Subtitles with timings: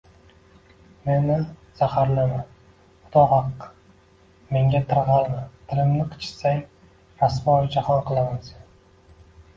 [1.09, 1.33] Meni
[1.81, 3.69] zaharlama xudo haqqi,
[4.57, 6.65] menga tirg'alma, tilimni qichitsang,
[7.23, 8.67] rasvoi jahon qilaman seni!